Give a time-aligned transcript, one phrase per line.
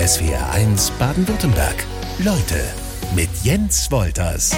[0.00, 1.84] SWR1 Baden-Württemberg.
[2.20, 2.58] Leute
[3.14, 4.56] mit Jens Wolters.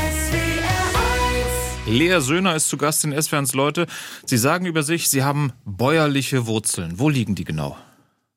[1.84, 3.88] Lea Söhner ist zu Gast in SWRs Leute.
[4.24, 7.00] Sie sagen über sich, Sie haben bäuerliche Wurzeln.
[7.00, 7.76] Wo liegen die genau?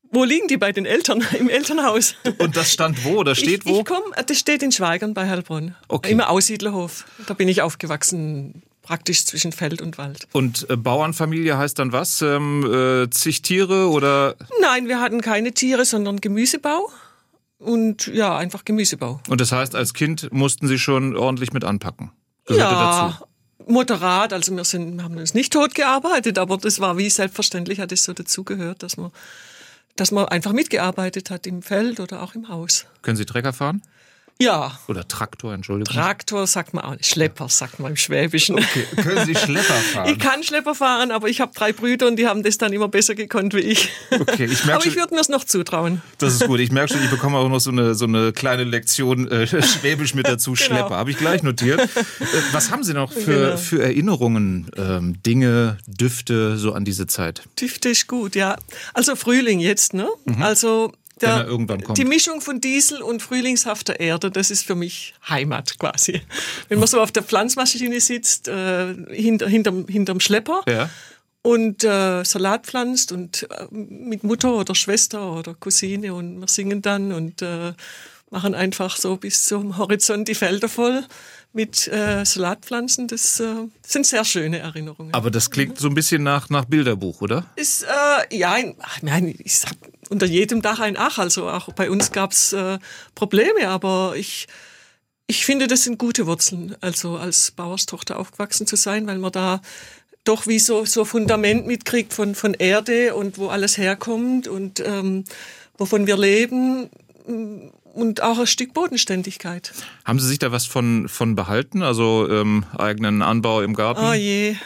[0.09, 1.23] Wo liegen die bei den Eltern?
[1.39, 2.15] Im Elternhaus.
[2.39, 3.81] Und das stand wo oder steht ich, wo?
[3.81, 5.75] Ich komm, das steht in Schweigern bei Heilbronn.
[5.87, 6.11] Okay.
[6.11, 7.05] Im Aussiedlerhof.
[7.27, 10.27] Da bin ich aufgewachsen, praktisch zwischen Feld und Wald.
[10.31, 12.21] Und äh, Bauernfamilie heißt dann was?
[12.21, 14.35] Ähm, äh, zig Tiere oder?
[14.61, 16.91] Nein, wir hatten keine Tiere, sondern Gemüsebau.
[17.57, 19.19] Und ja, einfach Gemüsebau.
[19.27, 22.11] Und das heißt, als Kind mussten Sie schon ordentlich mit anpacken.
[22.45, 23.25] Gehörte ja, dazu.
[23.71, 24.33] moderat.
[24.33, 28.03] Also wir sind, haben uns nicht tot gearbeitet, aber das war wie selbstverständlich, hat es
[28.03, 29.11] so dazugehört, dass man,
[29.95, 32.85] dass man einfach mitgearbeitet hat im Feld oder auch im Haus.
[33.01, 33.81] Können Sie Trecker fahren?
[34.37, 35.93] Ja, Oder Traktor, Entschuldigung.
[35.93, 37.05] Traktor sagt man auch nicht.
[37.05, 38.55] Schlepper sagt man im Schwäbischen.
[38.59, 38.83] okay.
[39.01, 40.09] Können Sie Schlepper fahren?
[40.11, 42.89] Ich kann Schlepper fahren, aber ich habe drei Brüder und die haben das dann immer
[42.89, 43.89] besser gekonnt wie ich.
[44.11, 46.01] Okay, ich merke aber ich würde mir es noch zutrauen.
[46.17, 46.59] Das ist gut.
[46.59, 50.13] Ich merke schon, ich bekomme auch noch so eine, so eine kleine Lektion äh, Schwäbisch
[50.15, 50.53] mit dazu.
[50.57, 50.91] Schlepper.
[50.97, 51.79] Habe ich gleich notiert.
[51.79, 51.87] Äh,
[52.51, 53.57] was haben Sie noch für, Genau.
[53.57, 57.43] für Erinnerungen, ähm, Dinge, Düfte so an diese Zeit?
[57.59, 58.57] Düfte ist gut, ja.
[58.93, 60.09] Also Frühling jetzt, ne?
[60.41, 60.91] Also Mhm.
[60.91, 61.97] Wenn der, er irgendwann kommt.
[61.97, 66.21] die Mischung von Diesel und frühlingshafter Erde, das ist für mich Heimat quasi.
[66.69, 70.89] Wenn man so auf der Pflanzmaschine sitzt, äh, hinter, hinterm, hinterm Schlepper Ja.
[71.41, 76.81] und äh, Salat pflanzt und äh, mit Mutter oder Schwester oder Cousine und wir singen
[76.81, 77.73] dann und äh,
[78.31, 81.05] machen einfach so bis zum Horizont die Felder voll
[81.53, 83.07] mit äh, Salatpflanzen.
[83.07, 83.45] Das äh,
[83.87, 85.13] sind sehr schöne Erinnerungen.
[85.13, 87.45] Aber das klingt so ein bisschen nach, nach Bilderbuch, oder?
[87.55, 88.57] Ist, äh, ja,
[89.01, 89.71] nein, ich sag
[90.09, 91.17] unter jedem Dach ein Ach.
[91.17, 92.79] Also auch bei uns gab's äh,
[93.15, 94.47] Probleme, aber ich,
[95.27, 99.61] ich finde, das sind gute Wurzeln, also als Bauerstochter aufgewachsen zu sein, weil man da
[100.23, 105.23] doch wie so so Fundament mitkriegt von von Erde und wo alles herkommt und ähm,
[105.77, 106.89] wovon wir leben
[107.95, 109.71] und auch ein Stück Bodenständigkeit.
[110.03, 111.81] Haben Sie sich da was von, von behalten?
[111.81, 114.01] Also ähm, eigenen Anbau im Garten?
[114.05, 114.55] Oh je.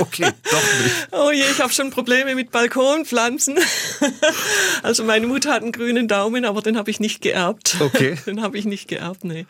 [0.00, 1.08] Okay, doch nicht.
[1.10, 3.58] Oh je, ich habe schon Probleme mit Balkonpflanzen.
[4.82, 7.76] Also meine Mutter hat einen grünen Daumen, aber den habe ich nicht geerbt.
[7.80, 8.16] Okay.
[8.26, 9.44] Den habe ich nicht geerbt, nee.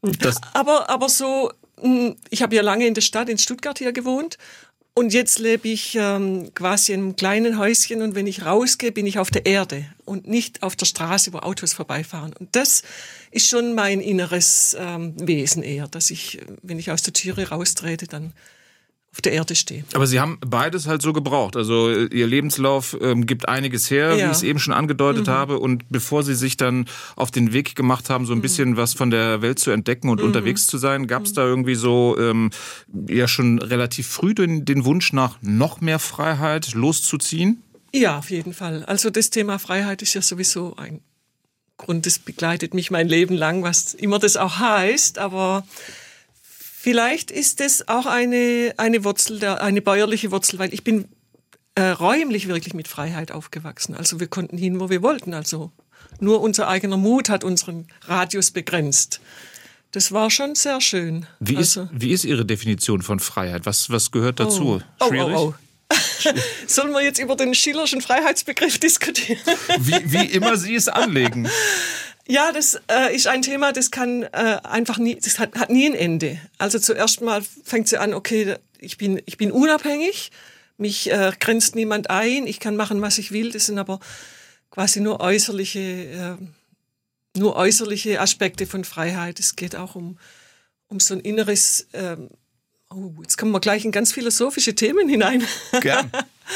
[0.00, 3.92] Das, Aber, aber so, mh, ich habe ja lange in der Stadt, in Stuttgart hier
[3.92, 4.38] gewohnt.
[4.96, 9.06] Und jetzt lebe ich ähm, quasi in einem kleinen Häuschen und wenn ich rausgehe, bin
[9.06, 12.32] ich auf der Erde und nicht auf der Straße, wo Autos vorbeifahren.
[12.32, 12.84] Und das
[13.32, 17.48] ist schon mein inneres ähm, Wesen eher, dass ich, äh, wenn ich aus der Türe
[17.48, 18.32] raustrete, dann
[19.14, 19.84] auf der Erde stehe.
[19.94, 21.56] aber Sie haben beides halt so gebraucht.
[21.56, 24.26] Also äh, Ihr Lebenslauf ähm, gibt einiges her, wie Ja.
[24.26, 25.60] ich es eben schon angedeutet habe.
[25.60, 29.10] Und bevor Sie sich dann auf den Weg gemacht haben, so ein bisschen was von
[29.10, 32.50] der Welt zu entdecken und unterwegs zu sein, gab es da irgendwie so ähm,
[33.08, 37.62] ja schon relativ früh den, den Wunsch nach noch mehr Freiheit loszuziehen?
[37.94, 38.84] Ja, auf jeden Fall.
[38.86, 41.00] Also das Thema Freiheit ist ja sowieso ein
[41.76, 45.18] Grund, das begleitet mich mein Leben lang, was immer das auch heißt.
[45.20, 45.64] Aber
[46.84, 51.08] vielleicht ist es auch eine, eine Wurzel, eine bäuerliche Wurzel, weil ich bin
[51.76, 53.94] äh, räumlich wirklich mit Freiheit aufgewachsen.
[53.94, 55.32] Also wir konnten hin, wo wir wollten.
[55.32, 55.72] Also
[56.20, 59.22] nur unser eigener Mut hat unseren Radius begrenzt.
[59.92, 61.26] Das war schon sehr schön.
[61.40, 63.64] Wie, also, ist, wie ist Ihre Definition von Freiheit?
[63.64, 64.82] Was, was gehört dazu?
[65.00, 65.36] Oh, Schwierig?
[65.36, 65.54] oh, oh.
[66.66, 69.40] Sollen wir jetzt über den Schillerschen Freiheitsbegriff diskutieren?
[69.78, 71.48] Wie, wie immer Sie es anlegen.
[72.26, 75.86] Ja, das äh, ist ein Thema, das kann äh, einfach nie, das hat, hat nie
[75.86, 76.40] ein Ende.
[76.56, 80.30] Also zuerst mal fängt sie an, okay, ich bin, ich bin unabhängig,
[80.78, 83.52] mich äh, grenzt niemand ein, ich kann machen, was ich will.
[83.52, 84.00] Das sind aber
[84.70, 86.36] quasi nur äußerliche, äh,
[87.38, 89.38] nur äußerliche Aspekte von Freiheit.
[89.38, 90.18] Es geht auch um,
[90.88, 92.30] um so ein inneres, ähm,
[92.90, 95.46] oh, jetzt kommen wir gleich in ganz philosophische Themen hinein.
[95.80, 96.10] Gern.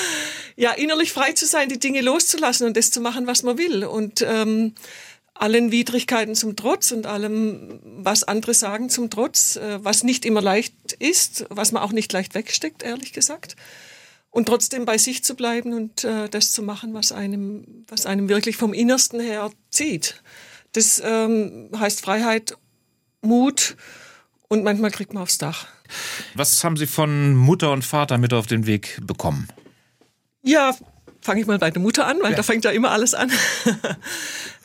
[0.56, 3.85] ja, innerlich frei zu sein, die Dinge loszulassen und das zu machen, was man will.
[3.85, 4.75] Und ähm,
[5.38, 10.43] allen Widrigkeiten zum Trotz und allem, was andere sagen zum Trotz, äh, was nicht immer
[10.43, 13.56] leicht ist, was man auch nicht leicht wegsteckt, ehrlich gesagt.
[14.31, 18.28] Und trotzdem bei sich zu bleiben und äh, das zu machen, was einem, was einem
[18.28, 20.23] wirklich vom Innersten her zieht.
[20.73, 22.56] Das ähm, heißt Freiheit,
[23.23, 23.76] Mut
[24.49, 25.67] und manchmal kriegt man aufs Dach.
[26.35, 29.49] Was haben Sie von Mutter und Vater mit auf den Weg bekommen?
[30.43, 30.76] Ja,
[31.20, 33.31] fange ich mal bei der Mutter an, weil da fängt ja immer alles an.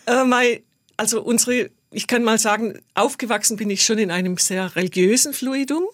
[0.06, 0.60] Äh, mein,
[0.98, 5.86] also unsere, ich kann mal sagen, aufgewachsen bin ich schon in einem sehr religiösen Fluidum.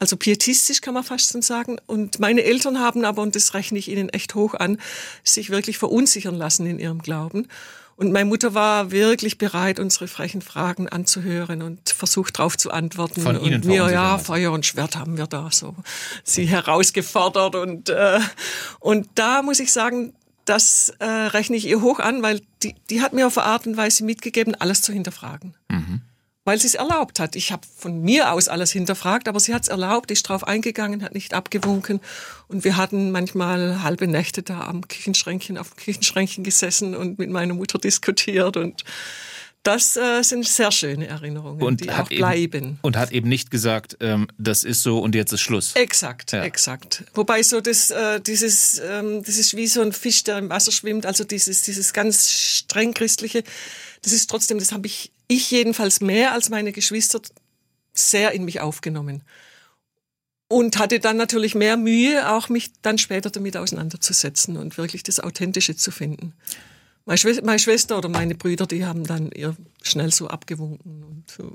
[0.00, 1.78] Also pietistisch kann man fast schon sagen.
[1.86, 4.80] Und meine Eltern haben aber, und das rechne ich ihnen echt hoch an,
[5.24, 7.48] sich wirklich verunsichern lassen in ihrem Glauben.
[7.98, 13.20] Und meine Mutter war wirklich bereit, unsere frechen Fragen anzuhören und versucht darauf zu antworten.
[13.20, 14.18] Von Ihnen und wir, ja.
[14.18, 15.74] Feuer und Schwert haben wir da so
[16.22, 18.20] sie herausgefordert und äh,
[18.78, 20.14] und da muss ich sagen,
[20.48, 23.66] das äh, rechne ich ihr hoch an, weil die, die hat mir auf eine Art
[23.66, 25.54] und Weise mitgegeben, alles zu hinterfragen.
[25.70, 26.02] Mhm.
[26.44, 27.36] Weil sie es erlaubt hat.
[27.36, 31.02] Ich habe von mir aus alles hinterfragt, aber sie hat es erlaubt, ist drauf eingegangen,
[31.02, 32.00] hat nicht abgewunken.
[32.48, 37.28] Und wir hatten manchmal halbe Nächte da am Küchenschränkchen, auf dem Küchenschränkchen gesessen und mit
[37.28, 38.84] meiner Mutter diskutiert und
[39.68, 42.38] das äh, sind sehr schöne Erinnerungen, und die auch bleiben.
[42.38, 45.74] Eben, und hat eben nicht gesagt, ähm, das ist so und jetzt ist Schluss.
[45.74, 46.42] Exakt, ja.
[46.42, 47.04] exakt.
[47.12, 50.72] Wobei so das, äh, dieses, ähm, das ist wie so ein Fisch, der im Wasser
[50.72, 53.44] schwimmt, also dieses, dieses ganz streng christliche,
[54.00, 57.20] das ist trotzdem, das habe ich, ich jedenfalls mehr als meine Geschwister
[57.92, 59.22] sehr in mich aufgenommen.
[60.48, 65.20] Und hatte dann natürlich mehr Mühe, auch mich dann später damit auseinanderzusetzen und wirklich das
[65.20, 66.32] Authentische zu finden.
[67.08, 71.54] Meine Schwester, oder meine Brüder, die haben dann ihr schnell so abgewunken und so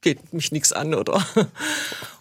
[0.00, 1.26] geht mich nichts an, oder?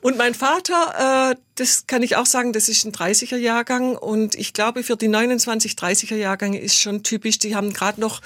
[0.02, 4.36] Und mein Vater, äh, das kann ich auch sagen, das ist ein 30er Jahrgang und
[4.36, 8.22] ich glaube für die 29 30er Jahrgänge ist schon typisch, die haben gerade noch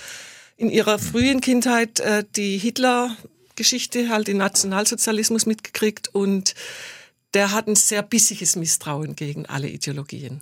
[0.57, 3.15] in ihrer frühen Kindheit äh, die Hitler
[3.55, 6.55] Geschichte, halt den Nationalsozialismus mitgekriegt und
[7.33, 10.41] der hat ein sehr bissiges Misstrauen gegen alle Ideologien.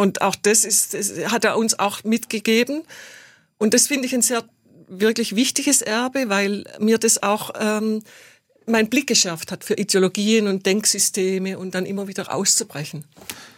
[0.00, 2.84] Und auch das ist, das hat er uns auch mitgegeben.
[3.58, 4.42] Und das finde ich ein sehr
[4.88, 8.02] wirklich wichtiges Erbe, weil mir das auch ähm,
[8.64, 13.04] mein Blick geschärft hat für Ideologien und Denksysteme und dann immer wieder auszubrechen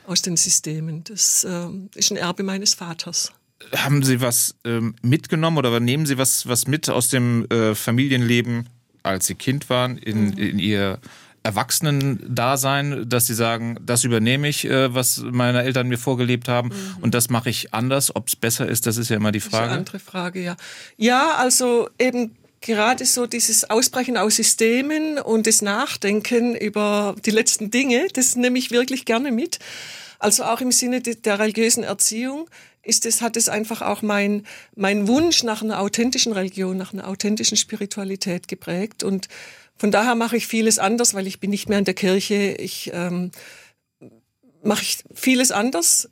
[0.09, 1.05] aus den Systemen.
[1.05, 3.33] Das äh, ist ein Erbe meines Vaters.
[3.77, 8.69] Haben Sie was ähm, mitgenommen oder nehmen Sie was, was mit aus dem äh, Familienleben,
[9.05, 10.39] als Sie Kind waren, in, mhm.
[10.39, 10.99] in Ihr
[11.43, 17.03] Erwachsenen-Dasein, dass sie sagen, das übernehme ich, äh, was meine Eltern mir vorgelebt haben mhm.
[17.03, 18.15] und das mache ich anders.
[18.15, 19.57] Ob es besser ist, das ist ja immer die Frage.
[19.57, 20.57] Das ist eine andere Frage, ja.
[20.97, 27.71] Ja, also eben gerade so dieses Ausbrechen aus Systemen und das Nachdenken über die letzten
[27.71, 29.59] Dinge, das nehme ich wirklich gerne mit.
[30.19, 32.49] Also auch im Sinne der religiösen Erziehung
[32.85, 37.09] ist es, hat es einfach auch mein, mein Wunsch nach einer authentischen Religion, nach einer
[37.09, 39.29] authentischen Spiritualität geprägt und
[39.77, 42.55] von daher mache ich vieles anders, weil ich bin nicht mehr in der Kirche.
[42.59, 43.31] Ich ähm,
[44.63, 46.09] mache ich vieles anders.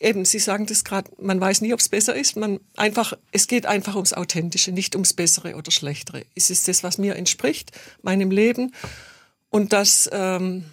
[0.00, 2.36] Eben, Sie sagen das gerade, man weiß nie, ob es besser ist.
[2.36, 6.24] Man einfach, es geht einfach ums Authentische, nicht ums Bessere oder Schlechtere.
[6.34, 8.74] Es ist das, was mir entspricht, meinem Leben.
[9.50, 10.64] Und das, ähm,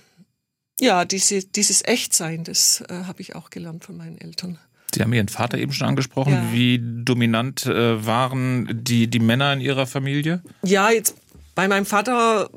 [0.80, 4.58] ja, diese, dieses Echtsein, das äh, habe ich auch gelernt von meinen Eltern.
[4.94, 6.34] Sie haben Ihren Vater eben schon angesprochen.
[6.34, 6.52] Ja.
[6.52, 10.42] Wie dominant äh, waren die, die Männer in Ihrer Familie?
[10.64, 11.16] Ja, jetzt
[11.62, 12.50] bei meinem Vater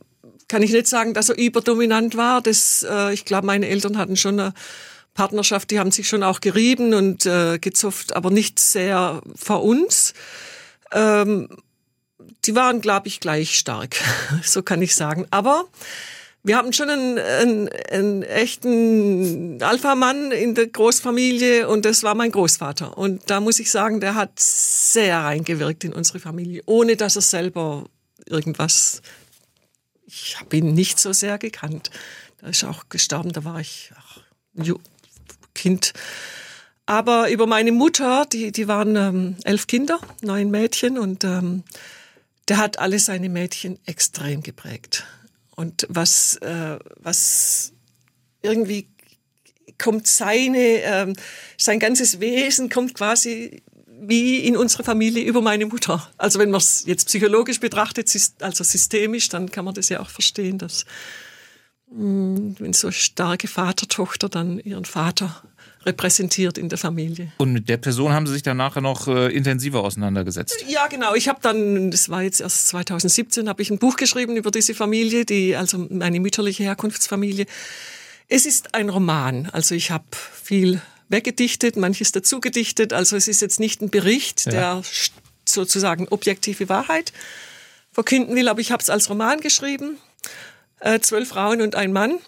[0.49, 2.41] kann ich nicht sagen, dass er überdominant war.
[2.41, 4.55] Das, äh, ich glaube, meine Eltern hatten schon eine
[5.13, 10.15] Partnerschaft, die haben sich schon auch gerieben und äh, gezupft, aber nicht sehr vor uns.
[10.91, 11.51] Ähm,
[12.47, 13.97] die waren, glaube ich, gleich stark,
[14.43, 15.27] so kann ich sagen.
[15.31, 15.67] Aber
[16.43, 22.33] wir haben schon einen, einen, einen echten Alpha-Mann in der Großfamilie und das war mein
[22.33, 22.97] Großvater.
[22.97, 27.23] Und da muss ich sagen, der hat sehr reingewirkt in unsere Familie, ohne dass er
[27.23, 27.85] selber
[28.27, 29.03] irgendwas.
[30.07, 31.91] Ich habe ihn nicht so sehr gekannt.
[32.39, 34.21] Da ist auch gestorben, da war ich ach,
[35.55, 35.93] Kind.
[36.87, 41.65] Aber über meine Mutter, die, die waren ähm, elf Kinder, neun Mädchen und ähm,
[42.49, 45.05] der hat alle seine Mädchen extrem geprägt.
[45.57, 47.73] Und was, äh, was
[48.43, 48.89] irgendwie
[49.79, 51.17] kommt seine, ähm,
[51.57, 53.63] sein ganzes Wesen kommt quasi
[54.09, 56.09] wie in unserer Familie über meine Mutter.
[56.17, 60.11] Also wenn man es jetzt psychologisch betrachtet, also systemisch, dann kann man das ja auch
[60.11, 60.85] verstehen, dass
[61.91, 65.43] hm, wenn so starke Vater-Tochter dann ihren Vater
[65.87, 67.33] repräsentiert in der Familie.
[67.39, 70.65] Und mit der Person haben Sie sich dann nachher noch äh, intensiver auseinandergesetzt?
[70.67, 71.15] Ja, genau.
[71.15, 74.75] Ich habe dann, das war jetzt erst 2017, habe ich ein Buch geschrieben über diese
[74.75, 77.47] Familie, die also meine mütterliche Herkunftsfamilie.
[78.29, 79.51] Es ist ein Roman.
[79.53, 82.93] Also ich habe viel weggedichtet, manches dazu gedichtet.
[82.93, 84.53] Also es ist jetzt nicht ein Bericht, ja.
[84.53, 84.83] der
[85.47, 87.13] sozusagen objektive Wahrheit
[87.93, 89.99] verkünden will, aber ich habe es als Roman geschrieben.
[90.81, 92.19] Äh, zwölf Frauen und ein Mann,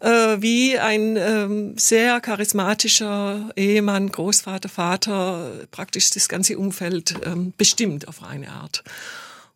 [0.00, 0.08] äh,
[0.40, 8.22] wie ein ähm, sehr charismatischer Ehemann, Großvater, Vater, praktisch das ganze Umfeld ähm, bestimmt auf
[8.22, 8.82] eine Art.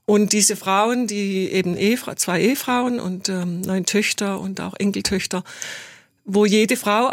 [0.04, 5.42] Und diese Frauen, die eben Ehefra zwei Ehefrauen und ähm, neun Töchter und auch Enkeltöchter,
[6.24, 7.12] wo jede Frau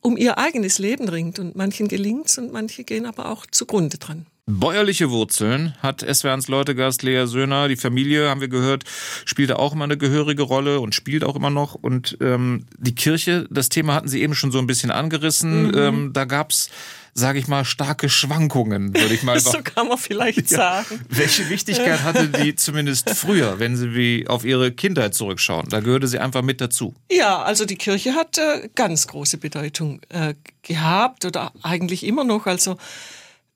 [0.00, 1.38] um ihr eigenes Leben ringt.
[1.38, 4.26] Und manchen gelingt's und manche gehen aber auch zugrunde dran.
[4.46, 7.68] Bäuerliche Wurzeln hat SWRs Leutegast Lea Söhner.
[7.68, 8.84] Die Familie, haben wir gehört,
[9.24, 11.74] spielte auch immer eine gehörige Rolle und spielt auch immer noch.
[11.74, 15.68] Und ähm, die Kirche, das Thema hatten Sie eben schon so ein bisschen angerissen.
[15.68, 15.74] Mhm.
[15.76, 16.70] Ähm, da gab's
[17.14, 19.64] sage ich mal, starke Schwankungen, würde ich mal sagen.
[19.64, 20.56] so kann man vielleicht ja.
[20.56, 21.00] sagen.
[21.08, 25.68] Welche Wichtigkeit hatte die zumindest früher, wenn Sie wie auf Ihre Kindheit zurückschauen?
[25.68, 26.94] Da gehörte sie einfach mit dazu.
[27.10, 32.46] Ja, also die Kirche hat äh, ganz große Bedeutung äh, gehabt oder eigentlich immer noch.
[32.46, 32.78] Also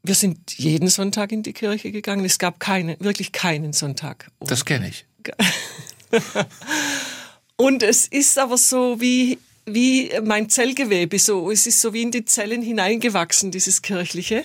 [0.02, 2.24] wir sind jeden Sonntag in die Kirche gegangen.
[2.24, 4.30] Es gab keine, wirklich keinen Sonntag.
[4.40, 5.06] Das kenne ich.
[7.56, 11.50] Und es ist aber so wie, wie mein Zellgewebe, so.
[11.50, 14.44] Es ist so wie in die Zellen hineingewachsen, dieses Kirchliche.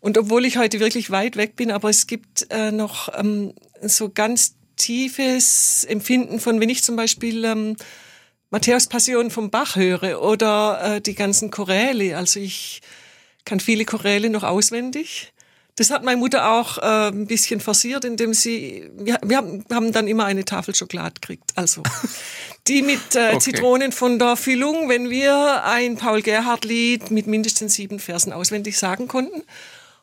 [0.00, 4.10] Und obwohl ich heute wirklich weit weg bin, aber es gibt äh, noch ähm, so
[4.10, 7.76] ganz tiefes Empfinden von, wenn ich zum Beispiel ähm,
[8.50, 12.16] Matthäus Passion vom Bach höre oder äh, die ganzen Choräle.
[12.16, 12.82] Also ich
[13.44, 15.32] kann viele Choräle noch auswendig.
[15.76, 19.92] Das hat meine Mutter auch äh, ein bisschen forciert, indem sie, wir, wir haben, haben
[19.92, 21.52] dann immer eine Tafel Schokolade gekriegt.
[21.54, 21.82] Also
[22.66, 23.38] die mit äh, okay.
[23.38, 29.06] Zitronen von der Füllung, wenn wir ein Paul Gerhardt-Lied mit mindestens sieben Versen auswendig sagen
[29.06, 29.42] konnten.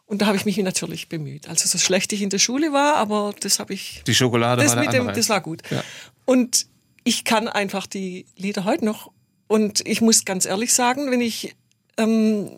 [0.05, 1.49] Und da habe ich mich natürlich bemüht.
[1.49, 4.03] Also so schlecht ich in der Schule war, aber das habe ich.
[4.05, 5.63] Die Schokolade das war mit dem, Das war gut.
[5.71, 5.83] Ja.
[6.25, 6.67] Und
[7.03, 9.11] ich kann einfach die Lieder heute noch.
[9.47, 11.55] Und ich muss ganz ehrlich sagen, wenn ich
[11.97, 12.51] ähm,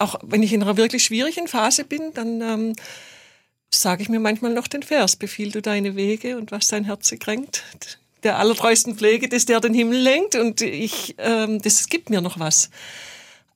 [0.00, 2.76] auch wenn ich in einer wirklich schwierigen Phase bin, dann ähm,
[3.70, 7.14] sage ich mir manchmal noch den Vers, befiehl du deine Wege und was dein Herz
[7.20, 7.98] kränkt.
[8.22, 12.38] Der allertreuesten Pflege, das der den Himmel lenkt und ich, ähm, das gibt mir noch
[12.38, 12.70] was.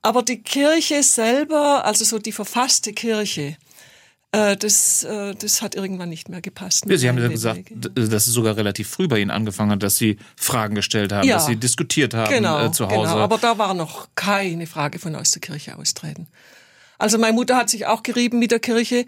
[0.03, 3.57] Aber die Kirche selber, also so die verfasste Kirche,
[4.35, 6.85] das, äh, das hat irgendwann nicht mehr gepasst.
[6.89, 9.97] Ja, Sie haben ja gesagt, dass es sogar relativ früh bei Ihnen angefangen hat, dass
[9.97, 13.13] Sie Fragen gestellt haben, ja, dass Sie diskutiert haben genau, äh, zu Hause.
[13.13, 16.27] Genau, aber da war noch keine Frage von aus der Kirche austreten.
[16.99, 19.05] Also meine Mutter hat sich auch gerieben mit der Kirche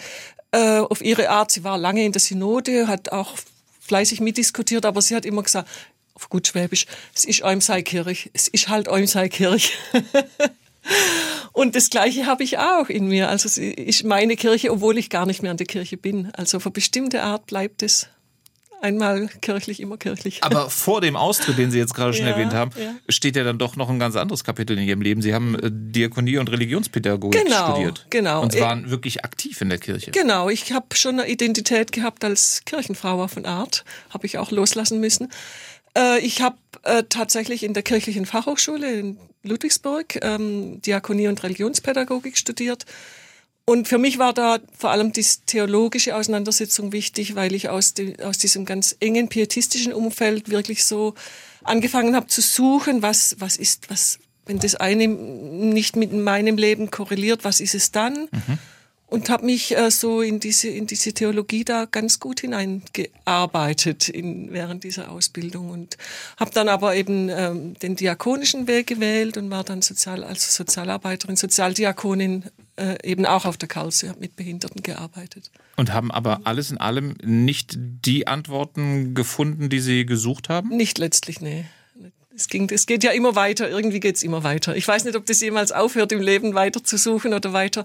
[0.53, 1.51] äh, auf ihre Art.
[1.51, 3.35] Sie war lange in der Synode, hat auch
[3.81, 5.69] fleißig mitdiskutiert, aber sie hat immer gesagt,
[6.15, 9.73] auf gut Schwäbisch, es ist eurem sei Kirch, es ist halt eurem sei Kirch.
[11.53, 13.29] Und das Gleiche habe ich auch in mir.
[13.29, 16.31] Also es ist meine Kirche, obwohl ich gar nicht mehr an der Kirche bin.
[16.35, 18.09] Also für bestimmte Art bleibt es
[18.81, 20.43] einmal kirchlich, immer kirchlich.
[20.45, 22.95] Aber vor dem Austritt, den Sie jetzt gerade schon ja, erwähnt haben, ja.
[23.09, 25.23] steht ja dann doch noch ein ganz anderes Kapitel in Ihrem Leben.
[25.23, 28.07] Sie haben äh, Diakonie und Religionspädagogik genau, studiert.
[28.11, 28.43] Genau.
[28.43, 30.11] Und waren wirklich aktiv in der Kirche.
[30.11, 30.49] Genau.
[30.49, 33.85] Ich habe schon eine Identität gehabt als Kirchenfrau von Art.
[34.11, 35.31] Habe ich auch loslassen müssen.
[35.97, 42.37] Äh, ich habe äh, tatsächlich in der kirchlichen Fachhochschule in Ludwigsburg ähm, Diakonie und Religionspädagogik
[42.37, 42.85] studiert.
[43.65, 48.23] Und für mich war da vor allem die theologische Auseinandersetzung wichtig, weil ich aus, die,
[48.23, 51.15] aus diesem ganz engen pietistischen Umfeld wirklich so
[51.65, 56.93] angefangen habe zu suchen, was, was ist, was, wenn das eine nicht mit meinem Leben
[56.93, 58.29] korreliert, was ist es dann?
[58.31, 58.59] Mhm
[59.17, 64.53] und habe mich äh, so in diese in diese Theologie da ganz gut hineingearbeitet in,
[64.53, 65.97] während dieser Ausbildung und
[66.37, 71.37] habe dann aber eben ähm, den diakonischen Weg gewählt und war dann sozial als Sozialarbeiterin
[71.37, 72.45] Sozialdiakonin
[72.77, 75.51] äh, eben auch auf der Karlsruhe mit Behinderten gearbeitet.
[75.77, 80.69] Und haben aber alles in allem nicht die Antworten gefunden, die sie gesucht haben?
[80.69, 81.65] Nicht letztlich nee.
[82.35, 84.77] Es, ging, es geht ja immer weiter, irgendwie geht es immer weiter.
[84.77, 87.85] Ich weiß nicht, ob das jemals aufhört, im Leben weiter zu suchen oder weiter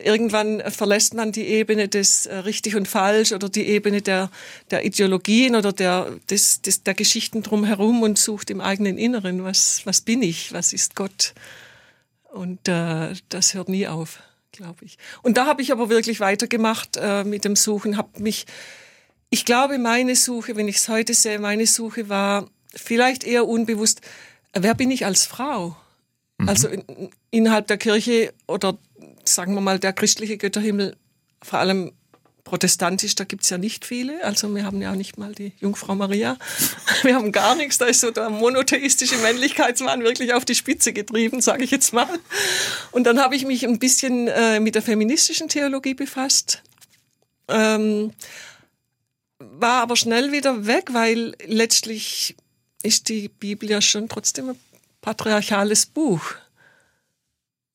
[0.00, 4.30] irgendwann verlässt man die Ebene des äh, richtig und falsch oder die Ebene der,
[4.70, 9.82] der Ideologien oder der, des, des, der Geschichten drumherum und sucht im eigenen Inneren, was,
[9.84, 11.34] was bin ich, was ist Gott.
[12.30, 14.20] Und äh, das hört nie auf,
[14.52, 14.98] glaube ich.
[15.22, 18.46] Und da habe ich aber wirklich weitergemacht äh, mit dem Suchen, habe mich,
[19.30, 24.02] ich glaube, meine Suche, wenn ich es heute sehe, meine Suche war vielleicht eher unbewusst,
[24.52, 25.76] wer bin ich als Frau?
[26.38, 26.48] Mhm.
[26.48, 28.78] Also in, innerhalb der Kirche oder
[29.34, 30.96] sagen wir mal, der christliche Götterhimmel,
[31.42, 31.92] vor allem
[32.48, 34.24] protestantisch, da gibt's ja nicht viele.
[34.24, 36.38] Also wir haben ja auch nicht mal die Jungfrau Maria.
[37.02, 37.78] Wir haben gar nichts.
[37.78, 42.08] Da ist so der monotheistische Männlichkeitsmann wirklich auf die Spitze getrieben, sage ich jetzt mal.
[42.90, 46.62] Und dann habe ich mich ein bisschen äh, mit der feministischen Theologie befasst.
[47.48, 48.12] Ähm,
[49.38, 52.34] war aber schnell wieder weg, weil letztlich
[52.82, 54.58] ist die Bibel ja schon trotzdem ein
[55.02, 56.22] patriarchales Buch.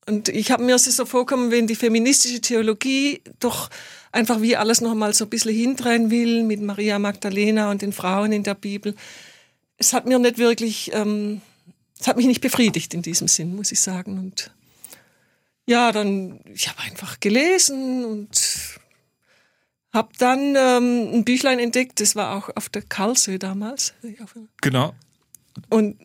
[0.06, 3.70] Und ich habe mir so vorkommen, wenn die feministische Theologie doch
[4.12, 7.92] einfach wie alles noch mal so ein bisschen hindrehen will mit Maria Magdalena und den
[7.92, 8.94] Frauen in der Bibel.
[9.78, 11.40] Es hat mir nicht wirklich, ähm,
[11.98, 14.18] es hat mich nicht befriedigt in diesem Sinn, muss ich sagen.
[14.18, 14.52] Und
[15.66, 18.78] ja, dann, ich habe einfach gelesen und
[19.92, 23.94] habe dann ähm, ein Büchlein entdeckt, das war auch auf der Karlsruhe damals.
[24.60, 24.94] Genau.
[25.70, 25.96] Und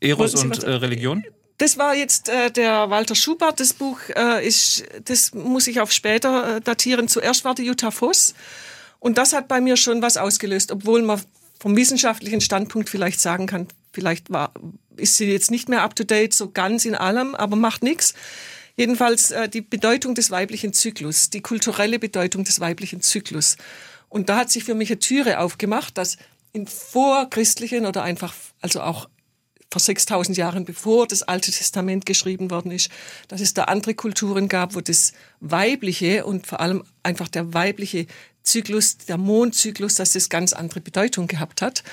[0.00, 1.24] Eros und äh, Religion?
[1.60, 3.60] Das war jetzt äh, der Walter Schubert.
[3.60, 7.06] Das Buch äh, ist, das muss ich auf später äh, datieren.
[7.06, 8.34] Zuerst war die Jutta Voss.
[8.98, 11.20] Und das hat bei mir schon was ausgelöst, obwohl man
[11.58, 14.54] vom wissenschaftlichen Standpunkt vielleicht sagen kann, vielleicht war,
[14.96, 18.14] ist sie jetzt nicht mehr up to date, so ganz in allem, aber macht nichts.
[18.76, 23.58] Jedenfalls äh, die Bedeutung des weiblichen Zyklus, die kulturelle Bedeutung des weiblichen Zyklus.
[24.08, 26.16] Und da hat sich für mich eine Türe aufgemacht, dass
[26.52, 29.10] in vorchristlichen oder einfach, also auch
[29.70, 32.90] vor 6000 Jahren, bevor das Alte Testament geschrieben worden ist,
[33.28, 38.06] dass es da andere Kulturen gab, wo das Weibliche und vor allem einfach der weibliche
[38.42, 41.84] Zyklus, der Mondzyklus, dass das ganz andere Bedeutung gehabt hat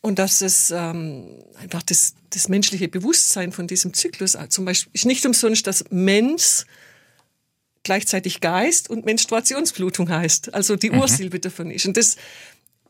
[0.00, 1.28] und dass es ähm,
[1.60, 5.84] einfach das, das menschliche Bewusstsein von diesem Zyklus, äh, zum Beispiel ist nicht umsonst, dass
[5.90, 6.66] Mens
[7.84, 11.00] gleichzeitig Geist und Menstruationsblutung heißt, also die mhm.
[11.00, 11.86] Ursilbe davon ist.
[11.86, 12.16] Und das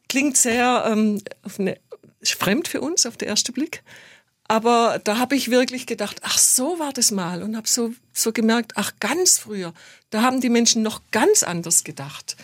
[0.09, 1.23] klingt sehr ähm,
[1.59, 1.79] eine,
[2.23, 3.83] fremd für uns auf den ersten Blick.
[4.49, 8.33] Aber da habe ich wirklich gedacht, ach so war das mal und habe so, so
[8.33, 9.73] gemerkt, ach ganz früher,
[10.11, 12.37] da haben die Menschen noch ganz anders gedacht.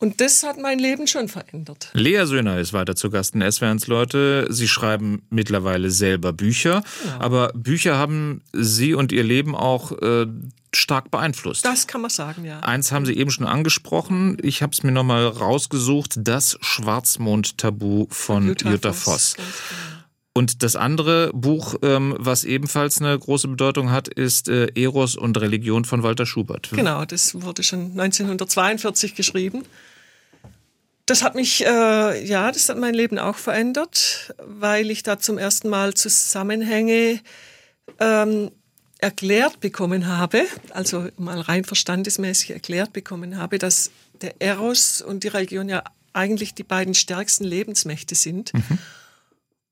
[0.00, 1.90] Und das hat mein Leben schon verändert.
[1.92, 4.46] Lea Söhner ist weiter zu Gast in SWRs Leute.
[4.48, 7.20] Sie schreiben mittlerweile selber Bücher, ja.
[7.20, 10.26] aber Bücher haben Sie und Ihr Leben auch äh,
[10.72, 11.64] stark beeinflusst.
[11.64, 12.60] Das kann man sagen, ja.
[12.60, 14.36] Eins haben Sie eben schon angesprochen.
[14.40, 16.14] Ich habe es mir nochmal rausgesucht.
[16.18, 19.34] Das Schwarzmond-Tabu von Jutta, Jutta Voss.
[19.34, 19.36] Voss.
[20.34, 25.36] Und das andere Buch, ähm, was ebenfalls eine große Bedeutung hat, ist äh, Eros und
[25.40, 26.70] Religion von Walter Schubert.
[26.72, 29.64] Genau, das wurde schon 1942 geschrieben.
[31.06, 35.38] Das hat mich, äh, ja, das hat mein Leben auch verändert, weil ich da zum
[35.38, 37.20] ersten Mal Zusammenhänge
[37.98, 38.50] ähm,
[38.98, 45.28] erklärt bekommen habe, also mal rein verstandesmäßig erklärt bekommen habe, dass der Eros und die
[45.28, 45.82] Religion ja
[46.12, 48.52] eigentlich die beiden stärksten Lebensmächte sind.
[48.52, 48.78] Mhm.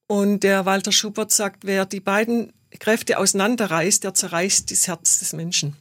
[0.07, 5.33] Und der Walter Schubert sagt, wer die beiden Kräfte auseinanderreißt, der zerreißt das Herz des
[5.33, 5.77] Menschen.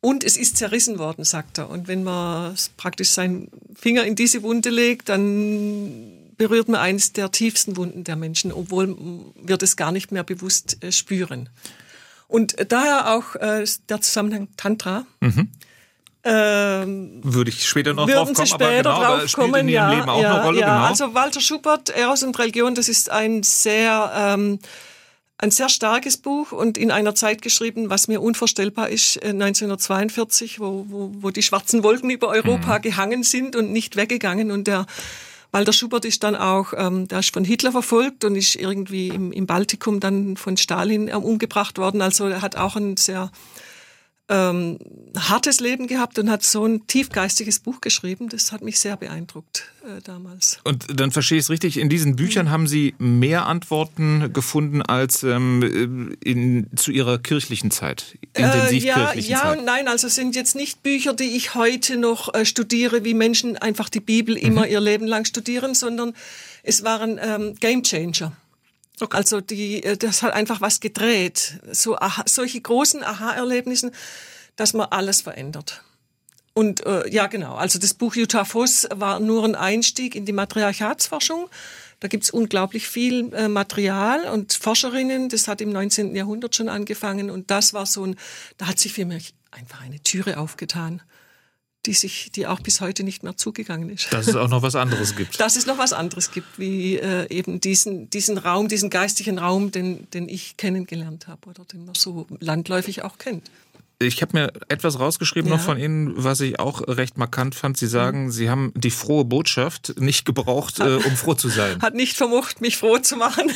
[0.00, 1.68] Und es ist zerrissen worden, sagt er.
[1.68, 7.30] Und wenn man praktisch seinen Finger in diese Wunde legt, dann berührt man eines der
[7.30, 8.96] tiefsten Wunden der Menschen, obwohl
[9.42, 11.48] wir das gar nicht mehr bewusst äh, spüren.
[12.28, 15.06] Und daher auch äh, der Zusammenhang Tantra.
[15.20, 15.48] Mhm.
[16.28, 19.94] Ähm, Würde ich später noch drauf kommen, aber genau, drauf spielt kommen, in Ihrem ja,
[19.94, 20.60] Leben auch ja, eine Rolle.
[20.60, 20.86] Ja, genau.
[20.86, 24.58] also Walter Schubert, Eros und Religion, das ist ein sehr, ähm,
[25.38, 30.60] ein sehr starkes Buch und in einer Zeit geschrieben, was mir unvorstellbar ist, 1942, äh,
[30.60, 32.82] wo, wo, wo die schwarzen Wolken über Europa mhm.
[32.82, 34.86] gehangen sind und nicht weggegangen und der
[35.52, 39.30] Walter Schubert ist dann auch, ähm, der ist von Hitler verfolgt und ist irgendwie im,
[39.30, 42.02] im Baltikum dann von Stalin ähm, umgebracht worden.
[42.02, 43.30] Also er hat auch ein sehr
[44.28, 44.78] ähm,
[45.16, 48.28] hartes Leben gehabt und hat so ein tiefgeistiges Buch geschrieben.
[48.28, 50.58] Das hat mich sehr beeindruckt äh, damals.
[50.64, 52.50] Und dann verstehe ich es richtig, in diesen Büchern mhm.
[52.50, 58.94] haben Sie mehr Antworten gefunden als ähm, in, zu Ihrer kirchlichen Zeit, intensiv äh, ja,
[58.94, 59.46] kirchlichen ja Zeit.
[59.46, 63.14] Ja und nein, also sind jetzt nicht Bücher, die ich heute noch äh, studiere, wie
[63.14, 64.72] Menschen einfach die Bibel immer mhm.
[64.72, 66.14] ihr Leben lang studieren, sondern
[66.64, 68.32] es waren ähm, Game Changer.
[69.00, 69.16] Okay.
[69.16, 71.60] Also die, äh, das hat einfach was gedreht.
[71.70, 73.90] So aha, solche großen Aha-Erlebnissen,
[74.56, 75.82] dass man alles verändert.
[76.54, 77.54] Und äh, ja, genau.
[77.56, 81.50] Also das Buch Jutta Voss war nur ein Einstieg in die Matriarchatsforschung.
[82.00, 85.28] Da gibt's unglaublich viel äh, Material und Forscherinnen.
[85.28, 86.16] Das hat im 19.
[86.16, 87.30] Jahrhundert schon angefangen.
[87.30, 88.16] Und das war so ein,
[88.56, 91.02] da hat sich für mich einfach eine Türe aufgetan
[91.86, 94.12] die sich, die auch bis heute nicht mehr zugegangen ist.
[94.12, 95.40] Dass es auch noch was anderes gibt.
[95.40, 99.70] Dass es noch was anderes gibt, wie äh, eben diesen, diesen Raum, diesen geistigen Raum,
[99.70, 103.50] den, den ich kennengelernt habe oder den man so landläufig auch kennt.
[103.98, 105.56] Ich habe mir etwas rausgeschrieben ja.
[105.56, 107.78] noch von Ihnen, was ich auch recht markant fand.
[107.78, 108.30] Sie sagen, mhm.
[108.30, 111.80] Sie haben die frohe Botschaft nicht gebraucht, äh, um froh zu sein.
[111.80, 113.50] Hat nicht vermocht, mich froh zu machen.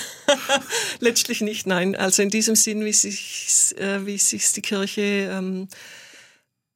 [1.00, 1.94] Letztlich nicht, nein.
[1.94, 5.68] Also in diesem Sinn, wie sich, äh, wie die Kirche ähm,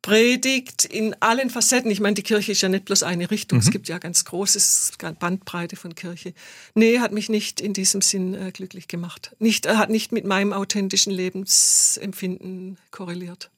[0.05, 1.91] predigt in allen Facetten.
[1.91, 3.57] Ich meine, die Kirche ist ja nicht bloß eine Richtung.
[3.57, 3.65] Mhm.
[3.65, 6.35] Es gibt ja ganz großes Bandbreite von Kirche.
[6.75, 9.35] Nee, hat mich nicht in diesem Sinn äh, glücklich gemacht.
[9.39, 13.51] Nicht, äh, hat nicht mit meinem authentischen Lebensempfinden korreliert.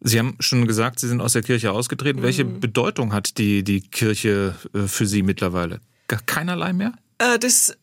[0.00, 2.18] Sie haben schon gesagt, Sie sind aus der Kirche ausgetreten.
[2.18, 2.24] Mhm.
[2.24, 5.80] Welche Bedeutung hat die, die Kirche äh, für Sie mittlerweile?
[6.26, 6.94] Keinerlei mehr?
[7.18, 7.76] Äh, das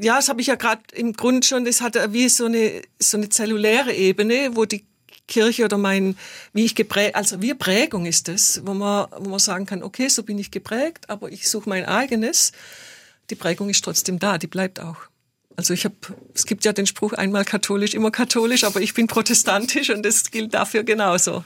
[0.00, 3.16] ja, das habe ich ja gerade im Grund schon, das hat wie so eine, so
[3.16, 4.84] eine zelluläre Ebene, wo die
[5.28, 6.16] Kirche oder mein,
[6.52, 10.08] wie ich geprägt, also wie Prägung ist das, wo man, wo man sagen kann, okay,
[10.08, 12.52] so bin ich geprägt, aber ich suche mein eigenes.
[13.30, 14.96] Die Prägung ist trotzdem da, die bleibt auch.
[15.54, 15.96] Also ich habe,
[16.34, 20.30] es gibt ja den Spruch einmal katholisch, immer katholisch, aber ich bin protestantisch und das
[20.30, 21.44] gilt dafür genauso.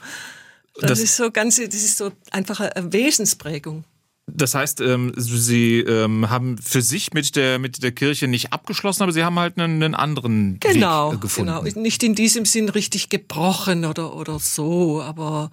[0.75, 3.85] Das, das ist so ganz, das ist so einfach eine Wesensprägung.
[4.25, 9.03] Das heißt, ähm, Sie ähm, haben für sich mit der, mit der Kirche nicht abgeschlossen,
[9.03, 11.53] aber Sie haben halt einen, einen anderen genau, Weg gefunden.
[11.53, 15.51] Genau, nicht in diesem Sinn richtig gebrochen oder, oder so, aber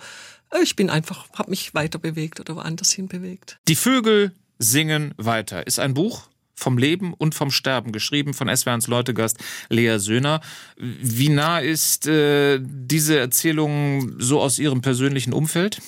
[0.63, 3.59] ich bin einfach, habe mich weiter bewegt oder woanders hin bewegt.
[3.69, 8.87] Die Vögel singen weiter ist ein Buch vom Leben und vom Sterben, geschrieben von SWRs
[8.87, 9.39] Leutegast
[9.71, 10.41] Lea Söhner.
[10.77, 15.81] Wie nah ist äh, diese Erzählung so aus Ihrem persönlichen Umfeld?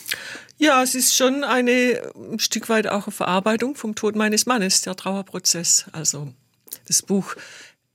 [0.63, 4.83] Ja, es ist schon eine ein Stück weit auch eine Verarbeitung vom Tod meines Mannes,
[4.83, 5.87] der Trauerprozess.
[5.91, 6.33] Also
[6.87, 7.35] das Buch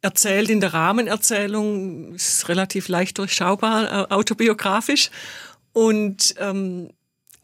[0.01, 5.12] erzählt in der Rahmenerzählung, ist relativ leicht durchschaubar, äh, autobiografisch.
[5.71, 6.89] Und ähm,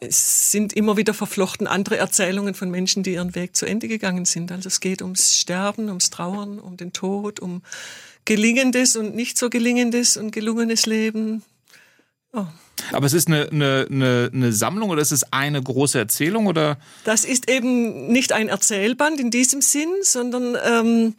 [0.02, 4.26] es sind immer wieder verflochten andere Erzählungen von Menschen, die ihren Weg zu Ende gegangen
[4.26, 4.52] sind.
[4.52, 7.62] Also es geht ums Sterben, ums Trauern, um den Tod, um
[8.26, 11.44] gelingendes und nicht so gelingendes und gelungenes Leben.
[12.34, 12.46] Oh.
[12.92, 16.78] Aber es ist eine, eine, eine, eine Sammlung oder ist es eine große Erzählung oder?
[17.04, 21.16] Das ist eben nicht ein Erzählband in diesem Sinn, sondern ähm,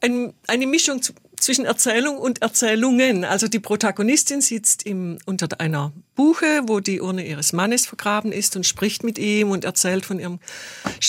[0.00, 1.00] ein, eine Mischung
[1.42, 3.24] zwischen Erzählung und Erzählungen.
[3.24, 8.54] Also die Protagonistin sitzt im, unter einer Buche, wo die Urne ihres Mannes vergraben ist
[8.56, 10.40] und spricht mit ihm und erzählt von ihren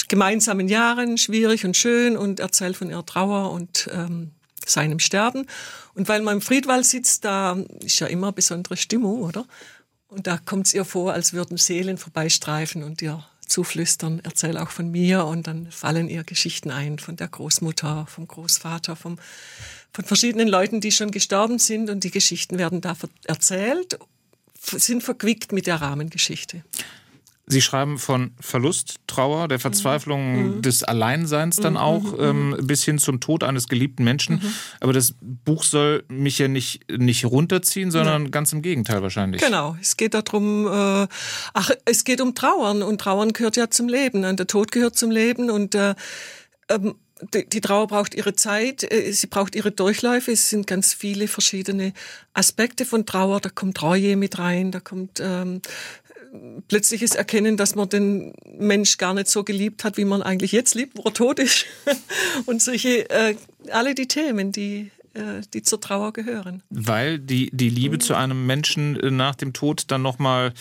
[0.08, 4.32] gemeinsamen Jahren, schwierig und schön, und erzählt von ihrer Trauer und ähm,
[4.66, 5.48] seinem Sterben.
[5.94, 9.46] Und weil man im Friedwald sitzt, da ist ja immer besondere Stimmung, oder?
[10.08, 14.70] Und da kommt es ihr vor, als würden Seelen vorbeistreifen und ihr zuflüstern, erzähl auch
[14.70, 15.26] von mir.
[15.26, 19.18] Und dann fallen ihr Geschichten ein von der Großmutter, vom Großvater, vom,
[19.92, 21.90] von verschiedenen Leuten, die schon gestorben sind.
[21.90, 22.96] Und die Geschichten werden da
[23.26, 24.00] erzählt,
[24.60, 26.64] sind verquickt mit der Rahmengeschichte.
[27.46, 30.62] Sie schreiben von Verlust, Trauer, der Verzweiflung mhm.
[30.62, 31.80] des Alleinseins dann mhm.
[31.80, 32.20] auch, mhm.
[32.20, 34.36] ähm, bis hin zum Tod eines geliebten Menschen.
[34.36, 34.54] Mhm.
[34.80, 38.30] Aber das Buch soll mich ja nicht, nicht runterziehen, sondern ja.
[38.30, 39.42] ganz im Gegenteil wahrscheinlich.
[39.42, 41.08] Genau, es geht darum, äh,
[41.54, 44.24] ach, es geht um Trauern und Trauern gehört ja zum Leben.
[44.24, 45.96] Und der Tod gehört zum Leben und äh,
[46.70, 46.96] ähm,
[47.34, 50.32] die, die Trauer braucht ihre Zeit, äh, sie braucht ihre Durchläufe.
[50.32, 51.94] Es sind ganz viele verschiedene
[52.34, 53.40] Aspekte von Trauer.
[53.40, 55.62] Da kommt Reue mit rein, da kommt ähm,
[56.68, 60.76] plötzliches Erkennen, dass man den Mensch gar nicht so geliebt hat, wie man eigentlich jetzt
[60.76, 61.66] liebt, wo er tot ist.
[62.46, 63.36] Und solche, äh,
[63.72, 66.64] alle die Themen, die, äh, die zur Trauer gehören.
[66.70, 70.54] Weil die, die Liebe zu einem Menschen äh, nach dem Tod dann nochmal,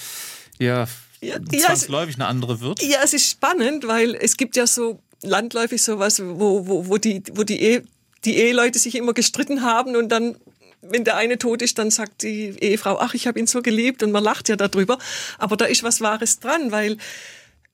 [0.58, 0.87] ja,
[1.22, 2.82] ja, zwangsläufig eine andere wird?
[2.82, 7.22] Ja, es ist spannend, weil es gibt ja so landläufig sowas, wo, wo, wo die,
[7.35, 7.85] wo die, Ehe,
[8.24, 10.37] die Eheleute sich immer gestritten haben und dann
[10.83, 14.03] wenn der eine tot ist, dann sagt die Ehefrau, ach, ich habe ihn so geliebt
[14.03, 14.99] und man lacht ja darüber.
[15.38, 16.99] Aber da ist was Wahres dran, weil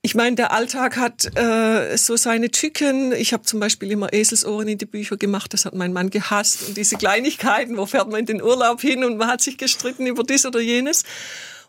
[0.01, 3.11] ich meine, der Alltag hat äh, so seine Tücken.
[3.11, 5.53] Ich habe zum Beispiel immer Eselsohren in die Bücher gemacht.
[5.53, 6.67] Das hat mein Mann gehasst.
[6.67, 10.07] Und diese Kleinigkeiten, wo fährt man in den Urlaub hin und man hat sich gestritten
[10.07, 11.03] über dies oder jenes.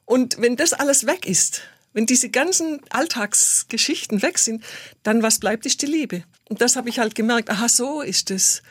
[0.04, 4.62] Und wenn das alles weg ist, wenn diese ganzen Alltagsgeschichten weg sind,
[5.02, 6.22] dann was bleibt, ist die Liebe.
[6.48, 7.50] Und das habe ich halt gemerkt.
[7.50, 8.62] Aha, so ist es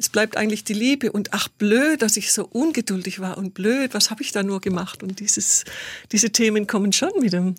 [0.00, 3.92] es bleibt eigentlich die Liebe und ach blöd, dass ich so ungeduldig war und blöd,
[3.92, 5.02] was habe ich da nur gemacht?
[5.02, 5.64] Und dieses,
[6.10, 7.54] diese Themen kommen schon mit dem,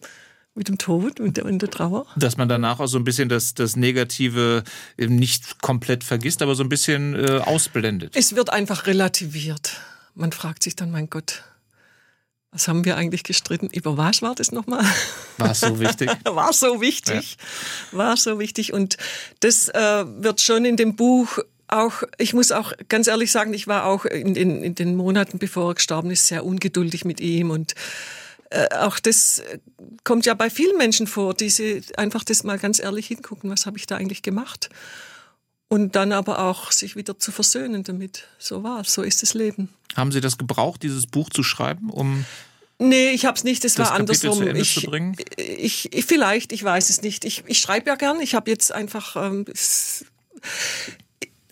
[0.55, 2.07] mit dem Tod und der, der Trauer.
[2.15, 4.63] Dass man danach auch so ein bisschen das, das Negative
[4.97, 8.15] nicht komplett vergisst, aber so ein bisschen äh, ausblendet.
[8.15, 9.79] Es wird einfach relativiert.
[10.15, 11.43] Man fragt sich dann, mein Gott,
[12.51, 13.67] was haben wir eigentlich gestritten?
[13.67, 14.83] Über was war das nochmal?
[15.37, 16.09] War so wichtig?
[16.25, 17.37] war so wichtig.
[17.91, 17.97] Ja.
[17.99, 18.73] War so wichtig.
[18.73, 18.97] Und
[19.39, 21.37] das äh, wird schon in dem Buch
[21.71, 25.39] auch, ich muss auch ganz ehrlich sagen, ich war auch in den, in den Monaten,
[25.39, 27.73] bevor er gestorben ist, sehr ungeduldig mit ihm und
[28.49, 29.41] äh, auch das
[30.03, 33.77] kommt ja bei vielen Menschen vor, diese einfach das mal ganz ehrlich hingucken, was habe
[33.77, 34.69] ich da eigentlich gemacht?
[35.69, 38.27] Und dann aber auch sich wieder zu versöhnen damit.
[38.37, 39.69] So war es, so ist das Leben.
[39.95, 42.25] Haben Sie das gebraucht, dieses Buch zu schreiben, um
[42.77, 44.55] Nee, ich habe es nicht, das, das war Kapitel andersrum.
[44.55, 44.87] Ich,
[45.37, 47.25] ich, ich, vielleicht, ich weiß es nicht.
[47.25, 48.19] Ich, ich schreibe ja gern.
[48.21, 49.45] Ich habe jetzt einfach ähm,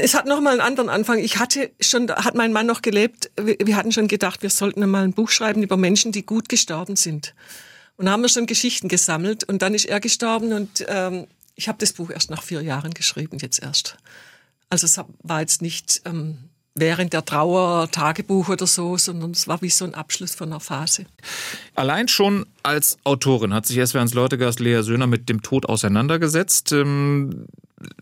[0.02, 1.20] es hat noch mal einen anderen Anfang.
[1.20, 3.32] Ich hatte schon, hat mein Mann noch gelebt.
[3.38, 6.96] Wir hatten schon gedacht, wir sollten mal ein Buch schreiben über Menschen, die gut gestorben
[6.96, 7.36] sind.
[7.98, 9.44] Und haben wir schon Geschichten gesammelt.
[9.44, 12.94] Und dann ist er gestorben und ähm, ich habe das Buch erst nach vier Jahren
[12.94, 13.98] geschrieben, jetzt erst.
[14.70, 16.38] Also es war jetzt nicht ähm,
[16.76, 20.62] während der Trauer Tagebuch oder so, sondern es war wie so ein Abschluss von einer
[20.62, 21.06] Phase.
[21.76, 26.72] Allein schon als Autorin hat sich SWRs Leutegast Lea Söhner mit dem Tod auseinandergesetzt.
[26.72, 27.48] Ähm,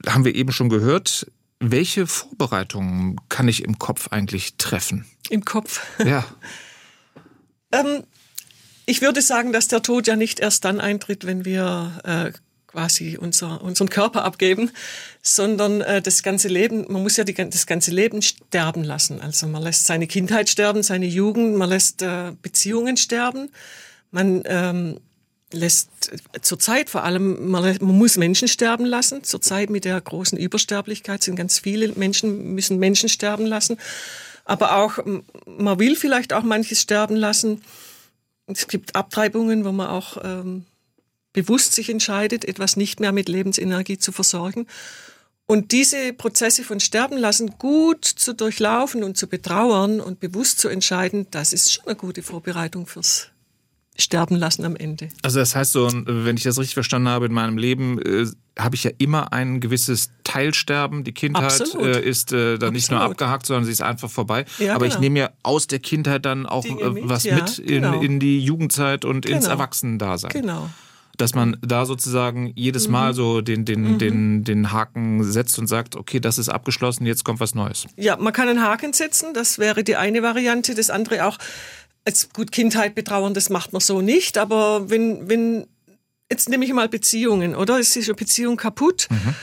[0.07, 1.25] haben wir eben schon gehört.
[1.59, 5.05] Welche Vorbereitungen kann ich im Kopf eigentlich treffen?
[5.29, 5.81] Im Kopf?
[6.05, 6.25] Ja.
[7.71, 8.03] ähm,
[8.85, 12.31] ich würde sagen, dass der Tod ja nicht erst dann eintritt, wenn wir äh,
[12.67, 14.71] quasi unser, unseren Körper abgeben,
[15.21, 19.19] sondern äh, das ganze Leben, man muss ja die, das ganze Leben sterben lassen.
[19.19, 23.49] Also man lässt seine Kindheit sterben, seine Jugend, man lässt äh, Beziehungen sterben,
[24.11, 24.99] man ähm,
[25.51, 29.23] lässt zurzeit vor allem, man, man, muss Menschen sterben lassen.
[29.23, 33.77] Zurzeit mit der großen Übersterblichkeit sind ganz viele Menschen, müssen Menschen sterben lassen.
[34.45, 34.99] Aber auch,
[35.45, 37.61] man will vielleicht auch manches sterben lassen.
[38.47, 40.65] Es gibt Abtreibungen, wo man auch ähm,
[41.33, 44.67] bewusst sich entscheidet, etwas nicht mehr mit Lebensenergie zu versorgen.
[45.45, 50.67] Und diese Prozesse von Sterben lassen gut zu durchlaufen und zu betrauern und bewusst zu
[50.67, 53.29] entscheiden, das ist schon eine gute Vorbereitung fürs
[53.99, 55.09] sterben lassen am Ende.
[55.23, 58.75] Also das heißt so, wenn ich das richtig verstanden habe, in meinem Leben äh, habe
[58.75, 61.03] ich ja immer ein gewisses Teilsterben.
[61.03, 64.45] Die Kindheit äh, ist äh, dann nicht nur abgehakt, sondern sie ist einfach vorbei.
[64.59, 64.95] Ja, Aber genau.
[64.95, 68.01] ich nehme ja aus der Kindheit dann auch äh, mit, was ja, mit in, genau.
[68.01, 69.37] in die Jugendzeit und genau.
[69.37, 70.31] ins Erwachsenendasein.
[70.31, 70.69] Genau
[71.17, 73.15] dass man da sozusagen jedes Mal mhm.
[73.15, 73.97] so den, den, mhm.
[73.97, 77.87] den, den Haken setzt und sagt, okay, das ist abgeschlossen, jetzt kommt was Neues.
[77.95, 80.75] Ja, man kann einen Haken setzen, das wäre die eine Variante.
[80.75, 81.37] Das andere auch,
[82.07, 85.67] als gut Kindheit betrauern, das macht man so nicht, aber wenn, wenn,
[86.31, 87.79] jetzt nehme ich mal Beziehungen, oder?
[87.79, 89.07] Es ist eine Beziehung kaputt.
[89.09, 89.35] Mhm.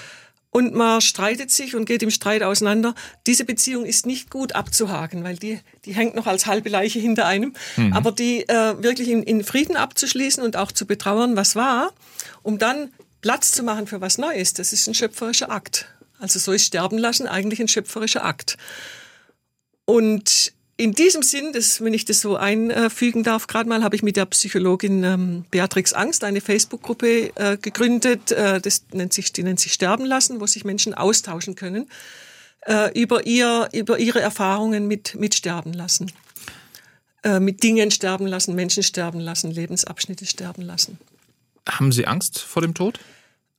[0.51, 2.95] Und man streitet sich und geht im Streit auseinander.
[3.27, 7.27] Diese Beziehung ist nicht gut abzuhaken, weil die, die hängt noch als halbe Leiche hinter
[7.27, 7.55] einem.
[7.77, 7.93] Mhm.
[7.93, 11.93] Aber die äh, wirklich in, in Frieden abzuschließen und auch zu betrauern, was war,
[12.43, 15.89] um dann Platz zu machen für was Neues, das ist ein schöpferischer Akt.
[16.21, 18.57] Also so ist Sterben lassen eigentlich ein schöpferischer Akt.
[19.87, 24.03] Und in diesem Sinn, das, wenn ich das so einfügen darf, gerade mal habe ich
[24.03, 29.45] mit der Psychologin ähm, Beatrix Angst eine Facebook-Gruppe äh, gegründet, äh, das nennt sich, die
[29.45, 31.89] nennt sich Sterben lassen, wo sich Menschen austauschen können
[32.67, 36.11] äh, über, ihr, über ihre Erfahrungen mit, mit Sterben lassen.
[37.25, 40.99] Äh, mit Dingen sterben lassen, Menschen sterben lassen, Lebensabschnitte sterben lassen.
[41.67, 43.01] Haben Sie Angst vor dem Tod?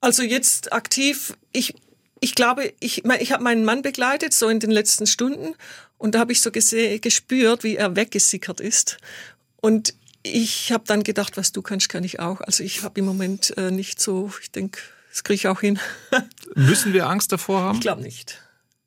[0.02, 1.74] Also jetzt aktiv, ich,
[2.20, 5.56] ich glaube, ich, ich habe meinen Mann begleitet, so in den letzten Stunden.
[5.98, 8.98] Und da habe ich so gespürt, wie er weggesickert ist.
[9.58, 12.42] Und ich habe dann gedacht, was du kannst, kann ich auch.
[12.42, 14.80] Also ich habe im Moment äh, nicht so, ich denke,
[15.12, 15.80] das kriege ich auch hin.
[16.56, 17.76] Müssen wir Angst davor haben?
[17.76, 18.42] Ich glaube nicht.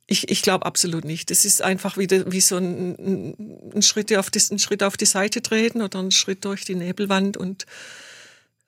[0.06, 1.30] Ich, ich glaube absolut nicht.
[1.30, 3.34] Es ist einfach wieder wie so ein,
[3.74, 6.74] ein, Schritt auf die, ein Schritt auf die Seite treten oder ein Schritt durch die
[6.74, 7.66] Nebelwand und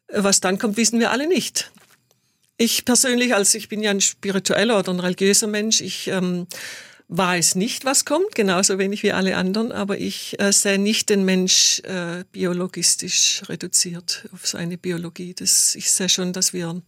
[0.09, 1.71] äh, was dann kommt, wissen wir alle nicht.
[2.57, 6.47] Ich persönlich, also ich bin ja ein spiritueller oder ein religiöser Mensch, ich ähm,
[7.11, 11.25] weiß nicht, was kommt, genauso wenig wie alle anderen, aber ich äh, sehe nicht den
[11.25, 15.35] Mensch äh, biologistisch reduziert auf seine Biologie.
[15.35, 16.81] Das, ich sehe schon, dass wir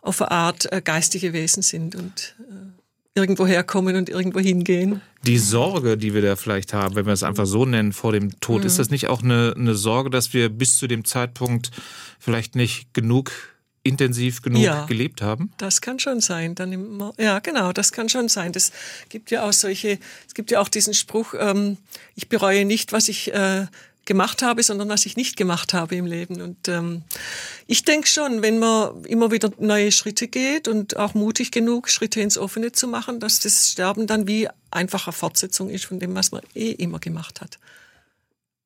[0.00, 5.02] auf eine Art äh, geistige Wesen sind und äh, irgendwo herkommen und irgendwo hingehen.
[5.26, 8.40] Die Sorge, die wir da vielleicht haben, wenn wir es einfach so nennen, vor dem
[8.40, 8.66] Tod, mhm.
[8.66, 11.70] ist das nicht auch eine, eine Sorge, dass wir bis zu dem Zeitpunkt
[12.18, 13.51] vielleicht nicht genug
[13.82, 15.52] intensiv genug ja, gelebt haben?
[15.58, 16.54] Das kann schon sein.
[16.54, 18.52] Dann immer, ja, genau, das kann schon sein.
[18.52, 18.72] Das
[19.08, 21.78] gibt ja auch solche, es gibt ja auch diesen Spruch, ähm,
[22.14, 23.66] ich bereue nicht, was ich äh,
[24.04, 26.40] gemacht habe, sondern was ich nicht gemacht habe im Leben.
[26.40, 27.02] Und ähm,
[27.66, 32.20] ich denke schon, wenn man immer wieder neue Schritte geht und auch mutig genug, Schritte
[32.20, 36.32] ins Offene zu machen, dass das Sterben dann wie einfache Fortsetzung ist von dem, was
[36.32, 37.58] man eh immer gemacht hat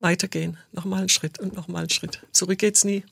[0.07, 0.57] weitergehen.
[0.71, 2.21] Nochmal einen Schritt und nochmal einen Schritt.
[2.31, 3.03] Zurück geht's nie.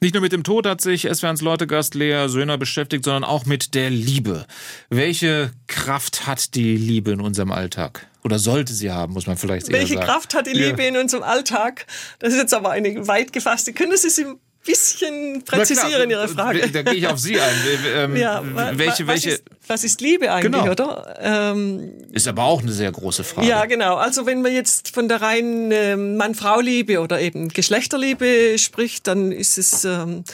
[0.00, 3.74] Nicht nur mit dem Tod hat sich SWRs Leutegast Lea Söhner beschäftigt, sondern auch mit
[3.74, 4.44] der Liebe.
[4.90, 8.08] Welche Kraft hat die Liebe in unserem Alltag?
[8.24, 10.06] Oder sollte sie haben, muss man vielleicht eher Welche sagen.
[10.06, 10.88] Kraft hat die Liebe ja.
[10.88, 11.86] in unserem Alltag?
[12.18, 13.72] Das ist jetzt aber eine weit gefasste.
[13.72, 14.26] Können Sie sie
[14.64, 16.60] bisschen präzisieren, Ihre Frage.
[16.60, 17.54] Da, da gehe ich auf Sie ein.
[17.94, 18.42] Ähm, ja,
[18.76, 20.72] welche, was, welche ist, was ist Liebe eigentlich, genau.
[20.72, 21.16] oder?
[21.20, 23.46] Ähm, ist aber auch eine sehr große Frage.
[23.46, 23.96] Ja, genau.
[23.96, 29.58] Also wenn man jetzt von der reinen äh, Mann-Frau-Liebe oder eben Geschlechterliebe spricht, dann ist
[29.58, 29.84] es...
[29.84, 30.24] Ähm,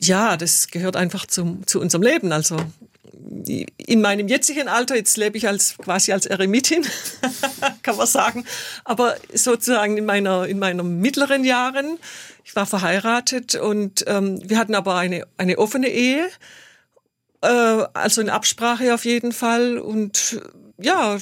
[0.00, 2.30] ja, das gehört einfach zum, zu unserem Leben.
[2.32, 2.56] Also
[3.76, 6.86] in meinem jetzigen Alter, jetzt lebe ich als quasi als Eremitin,
[7.82, 8.44] kann man sagen,
[8.84, 11.98] aber sozusagen in meiner in meiner mittleren Jahren,
[12.44, 16.28] ich war verheiratet und ähm, wir hatten aber eine eine offene Ehe,
[17.40, 20.40] also in Absprache auf jeden Fall und
[20.80, 21.18] ja,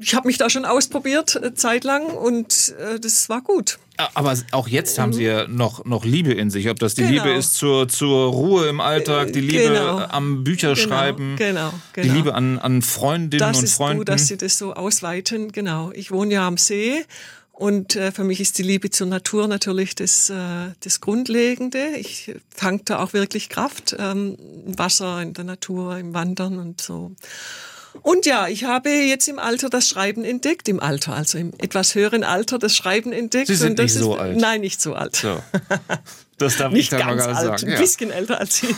[0.00, 3.78] ich habe mich da schon ausprobiert äh, zeitlang und äh, das war gut.
[4.14, 6.70] Aber auch jetzt haben Sie ja noch, noch Liebe in sich.
[6.70, 7.24] Ob das die genau.
[7.24, 9.98] Liebe ist zur, zur Ruhe im Alltag, die Liebe genau.
[9.98, 11.68] am Bücherschreiben, genau.
[11.68, 11.80] genau.
[11.96, 12.14] die genau.
[12.14, 14.04] Liebe an, an Freundinnen das und Freunden.
[14.06, 15.52] Das ist gut, dass Sie das so ausweiten.
[15.52, 15.92] Genau.
[15.92, 17.04] Ich wohne ja am See
[17.60, 20.34] und äh, für mich ist die Liebe zur Natur natürlich das, äh,
[20.82, 21.90] das Grundlegende.
[21.98, 23.94] Ich tanke da auch wirklich Kraft.
[23.98, 27.12] Ähm, Wasser in der Natur, im Wandern und so.
[28.00, 31.94] Und ja, ich habe jetzt im Alter das Schreiben entdeckt, im Alter, also im etwas
[31.94, 33.48] höheren Alter das Schreiben entdeckt.
[33.48, 34.36] Sie sind nicht so ist, alt.
[34.38, 35.16] Nein, nicht so alt.
[35.16, 35.42] So.
[36.38, 37.74] Das darf nicht ich dann ganz mal alt, sagen.
[37.74, 38.74] Ein bisschen älter als Sie.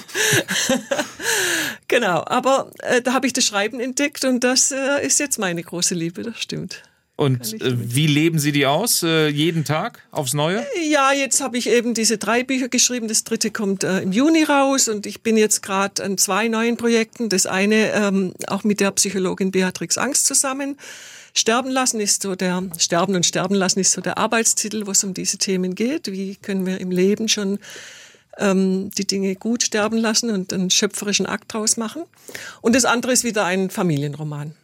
[1.87, 5.63] genau, aber äh, da habe ich das Schreiben entdeckt und das äh, ist jetzt meine
[5.63, 6.83] große Liebe, das stimmt.
[7.23, 9.03] Und äh, wie leben Sie die aus?
[9.03, 10.67] Äh, jeden Tag aufs Neue?
[10.91, 13.07] Ja, jetzt habe ich eben diese drei Bücher geschrieben.
[13.07, 16.77] Das dritte kommt äh, im Juni raus und ich bin jetzt gerade an zwei neuen
[16.77, 17.29] Projekten.
[17.29, 20.77] Das eine ähm, auch mit der Psychologin Beatrix Angst zusammen.
[21.35, 25.05] Sterben lassen ist so der Sterben und Sterben lassen ist so der Arbeitstitel, wo es
[25.05, 26.11] um diese Themen geht.
[26.11, 27.59] Wie können wir im Leben schon
[28.39, 32.03] ähm, die Dinge gut sterben lassen und einen schöpferischen Akt draus machen?
[32.61, 34.55] Und das andere ist wieder ein Familienroman.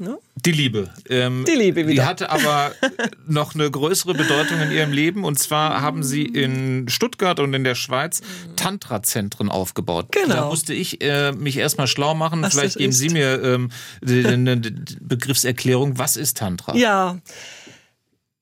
[0.00, 0.16] Ne?
[0.36, 0.90] Die Liebe.
[1.08, 2.02] Ähm, die Liebe wieder.
[2.02, 2.72] Die hatte aber
[3.26, 5.24] noch eine größere Bedeutung in ihrem Leben.
[5.24, 8.20] Und zwar haben sie in Stuttgart und in der Schweiz
[8.54, 10.12] Tantra-Zentren aufgebaut.
[10.12, 10.34] Genau.
[10.34, 12.42] Da musste ich äh, mich erstmal schlau machen.
[12.42, 12.92] Was Vielleicht geben.
[12.92, 13.70] Sie mir ähm,
[14.06, 14.56] eine
[15.00, 15.98] Begriffserklärung.
[15.98, 16.76] Was ist Tantra?
[16.76, 17.18] Ja.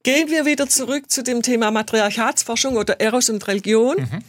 [0.02, 3.96] Gehen wir wieder zurück zu dem Thema Matriarchatsforschung oder Eros und Religion.
[3.96, 4.22] Mhm.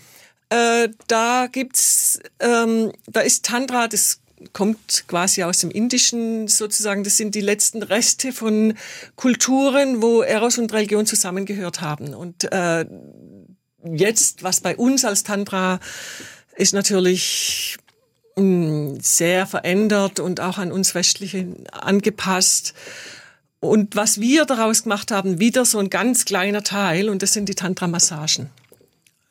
[0.49, 4.21] Äh, da gibt's, ähm, da ist Tantra das
[4.54, 7.04] kommt quasi aus dem Indischen sozusagen.
[7.04, 8.76] Das sind die letzten Reste von
[9.15, 12.13] Kulturen, wo Eros und Religion zusammengehört haben.
[12.13, 12.86] Und äh,
[13.84, 15.80] jetzt, was bei uns als Tantra
[16.56, 17.78] ist natürlich
[18.36, 22.73] mh, hm, sehr verändert und auch an uns Westliche angepasst.
[23.60, 27.50] Und was wir daraus gemacht haben, wieder so ein ganz kleiner Teil, und das sind
[27.50, 28.50] die Tantra-Massagen.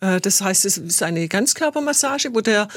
[0.00, 2.68] Äh, das heißt, es ist eine Ganzkörpermassage, wo der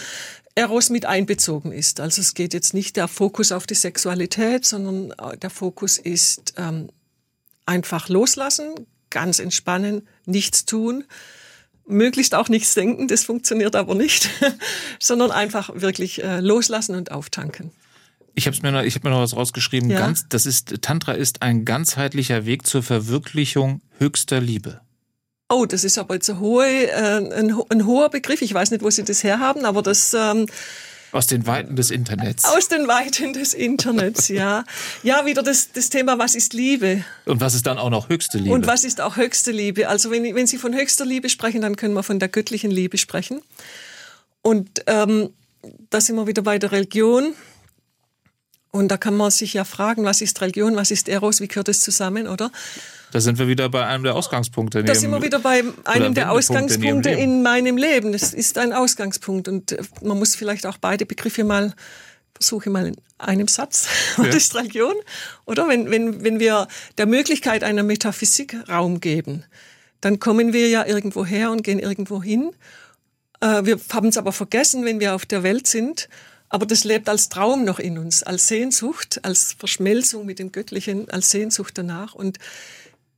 [0.56, 2.00] Eros mit einbezogen ist.
[2.00, 6.54] Also es geht jetzt nicht der Fokus auf die Sexualität, sondern äh, der Fokus ist
[6.58, 6.90] ähm,
[7.66, 8.74] einfach loslassen,
[9.10, 11.06] ganz entspannen, nichts tun,
[11.88, 14.30] möglichst auch nichts denken, das funktioniert aber nicht,
[15.00, 17.72] sondern einfach wirklich äh, loslassen und auftanken.
[18.36, 19.90] Ich habe mir, noch, ich hab mir noch was rausgeschrieben.
[19.90, 20.00] Ja?
[20.00, 24.82] Ganz, das ist Tantra ist ein ganzheitlicher Weg zur Verwirklichung höchster Liebe.
[25.50, 28.42] Oh, das ist aber jetzt ein, hohe, äh, ein, ein hoher Begriff.
[28.42, 30.14] Ich weiß nicht, wo Sie das herhaben, aber das...
[30.14, 30.46] Ähm,
[31.12, 32.46] aus den Weiten des Internets.
[32.46, 34.64] Aus den Weiten des Internets, ja.
[35.02, 37.04] Ja, wieder das, das Thema, was ist Liebe?
[37.26, 38.54] Und was ist dann auch noch höchste Liebe?
[38.54, 39.90] Und was ist auch höchste Liebe?
[39.90, 43.00] Also wenn, wenn Sie von höchster Liebe sprechen, dann können wir von der göttlichen Liebe
[43.00, 43.42] sprechen.
[44.44, 45.32] Und ähm,
[45.90, 47.34] da sind wir wieder bei der Religion.
[48.71, 51.67] Und da kann man sich ja fragen, was ist Religion, was ist Eros, wie gehört
[51.67, 52.51] das zusammen, oder?
[53.12, 54.84] Da sind wir wieder bei einem der Ausgangspunkte.
[54.84, 58.12] Da sind wir wieder bei einem der Ausgangspunkte in, in, meinem Leben.
[58.12, 61.73] Das ist ein Ausgangspunkt und äh, man muss vielleicht auch beide Begriffe mal
[62.39, 63.88] versuche mal in einem Satz.
[64.17, 64.25] Ja.
[64.25, 64.95] Was ist Religion?
[65.45, 69.43] Oder wenn, wenn, wenn wir der Möglichkeit einer Metaphysik Raum geben,
[70.01, 72.51] dann kommen wir ja irgendwo her und gehen irgendwo hin.
[73.41, 76.10] Äh, wir haben es aber vergessen, wenn wir auf der Welt sind.
[76.50, 81.10] Aber das lebt als Traum noch in uns, als Sehnsucht, als Verschmelzung mit dem Göttlichen,
[81.10, 82.16] als Sehnsucht danach.
[82.16, 82.40] Und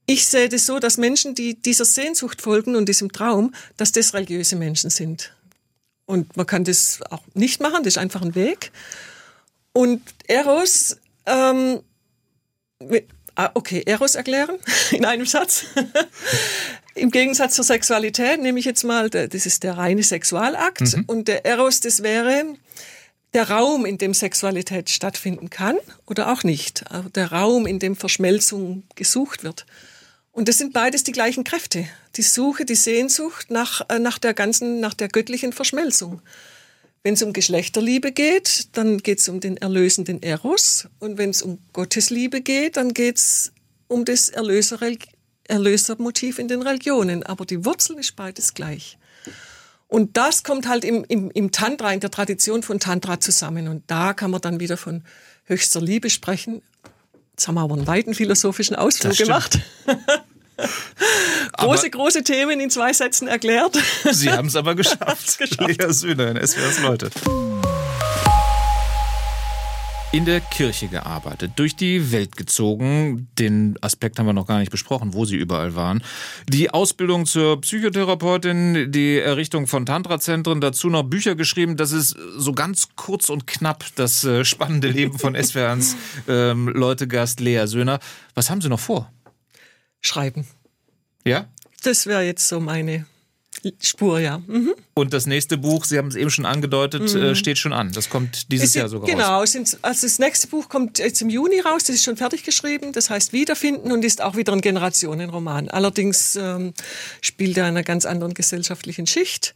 [0.06, 4.14] ich sehe das so, dass Menschen, die dieser Sehnsucht folgen und diesem Traum, dass das
[4.14, 5.34] religiöse Menschen sind.
[6.06, 8.72] Und man kann das auch nicht machen, das ist einfach ein Weg.
[9.72, 11.80] Und Eros, ähm,
[13.36, 14.58] ah, okay, Eros erklären
[14.92, 15.64] in einem Satz.
[16.96, 20.98] Im Gegensatz zur Sexualität nehme ich jetzt mal, das ist der reine Sexualakt.
[20.98, 21.06] Mhm.
[21.08, 22.58] Und der Eros, das wäre
[23.34, 26.84] der Raum, in dem Sexualität stattfinden kann oder auch nicht.
[27.16, 29.66] Der Raum, in dem Verschmelzung gesucht wird.
[30.32, 31.86] Und das sind beides die gleichen Kräfte.
[32.16, 36.22] Die Suche, die Sehnsucht nach, äh, nach der ganzen, nach der göttlichen Verschmelzung.
[37.04, 40.88] Wenn es um Geschlechterliebe geht, dann geht es um den erlösenden Eros.
[41.00, 43.52] Und wenn es um Gottesliebe geht, dann geht es
[43.88, 44.80] um das Erlöser,
[45.46, 47.24] Erlösermotiv in den Religionen.
[47.24, 48.98] Aber die Wurzel ist beides gleich.
[49.92, 53.68] Und das kommt halt im, im, im Tantra, in der Tradition von Tantra zusammen.
[53.68, 55.04] Und da kann man dann wieder von
[55.44, 56.62] höchster Liebe sprechen,
[57.32, 59.60] Jetzt haben wir aber einen weiten philosophischen Ausflug gemacht.
[61.58, 63.80] große, große Themen in zwei Sätzen erklärt.
[64.12, 65.40] Sie haben es aber geschafft.
[65.40, 65.60] geschafft.
[65.60, 67.10] Lea Sühner in SWRs Leute
[70.12, 73.30] in der Kirche gearbeitet, durch die Welt gezogen.
[73.40, 76.04] Den Aspekt haben wir noch gar nicht besprochen, wo sie überall waren.
[76.50, 81.78] Die Ausbildung zur Psychotherapeutin, die Errichtung von Tantra-Zentren, dazu noch Bücher geschrieben.
[81.78, 85.96] Das ist so ganz kurz und knapp das äh, spannende Leben von SWRs
[86.28, 88.00] ähm, Leutegast Lea Söhner.
[88.36, 89.12] Was haben Sie noch vor?
[90.02, 90.46] Schreiben.
[91.24, 91.48] Ja?
[91.84, 93.06] Das wäre jetzt so meine
[93.80, 94.42] Spur, ja.
[94.48, 94.74] Mhm.
[94.94, 97.22] Und das nächste Buch, Sie haben es eben schon angedeutet, mhm.
[97.22, 97.92] Äh, steht schon an.
[97.92, 99.54] Das kommt dieses ist, Jahr sogar genau, raus.
[99.54, 102.92] Genau, also das nächste Buch kommt jetzt im Juni raus, das ist schon fertig geschrieben,
[102.92, 105.70] das heißt Wiederfinden und ist auch wieder ein Generationenroman.
[105.70, 106.74] Allerdings ähm,
[107.22, 109.54] spielt er in einer ganz anderen gesellschaftlichen Schicht,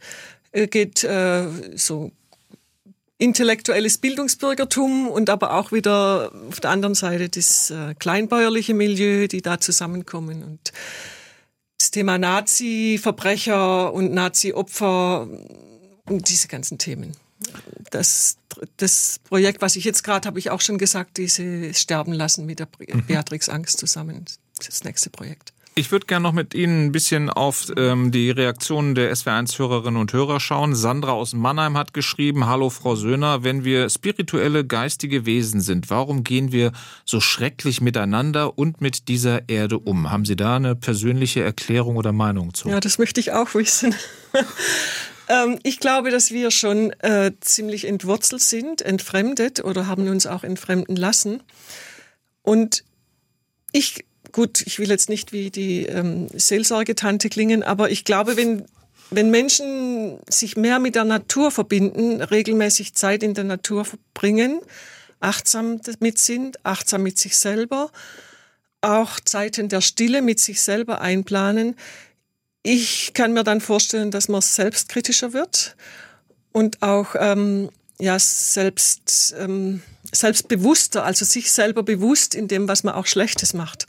[0.52, 2.12] äh, geht äh, so
[3.18, 9.40] intellektuelles Bildungsbürgertum und aber auch wieder auf der anderen Seite das äh, kleinbäuerliche Milieu, die
[9.40, 10.72] da zusammenkommen und
[11.78, 15.28] das Thema Nazi-Verbrecher und Nazi-Opfer
[16.06, 17.12] und diese ganzen Themen.
[17.90, 18.38] Das
[18.76, 22.58] das Projekt, was ich jetzt gerade habe ich auch schon gesagt, diese Sterben lassen mit
[22.58, 23.06] der mhm.
[23.06, 24.24] Beatrix Angst zusammen.
[24.64, 25.52] Das nächste Projekt.
[25.78, 30.10] Ich würde gerne noch mit Ihnen ein bisschen auf ähm, die Reaktionen der SW1-Hörerinnen und
[30.10, 30.74] Hörer schauen.
[30.74, 36.24] Sandra aus Mannheim hat geschrieben, Hallo Frau Söhner, wenn wir spirituelle, geistige Wesen sind, warum
[36.24, 36.72] gehen wir
[37.04, 40.10] so schrecklich miteinander und mit dieser Erde um?
[40.10, 42.70] Haben Sie da eine persönliche Erklärung oder Meinung zu?
[42.70, 43.94] Ja, das möchte ich auch wissen.
[45.28, 50.42] ähm, ich glaube, dass wir schon äh, ziemlich entwurzelt sind, entfremdet oder haben uns auch
[50.42, 51.42] entfremden lassen.
[52.40, 52.82] Und
[53.72, 54.06] ich
[54.36, 58.66] gut, ich will jetzt nicht wie die ähm, Seelsorgetante klingen, aber ich glaube, wenn,
[59.10, 64.60] wenn Menschen sich mehr mit der Natur verbinden, regelmäßig Zeit in der Natur verbringen,
[65.20, 67.90] achtsam damit sind, achtsam mit sich selber,
[68.82, 71.74] auch Zeiten der Stille mit sich selber einplanen,
[72.62, 75.76] ich kann mir dann vorstellen, dass man selbstkritischer wird
[76.52, 79.82] und auch ähm, ja selbst ähm,
[80.12, 83.86] selbstbewusster, also sich selber bewusst in dem, was man auch Schlechtes macht.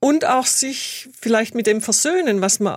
[0.00, 2.76] Und auch sich vielleicht mit dem versöhnen, was man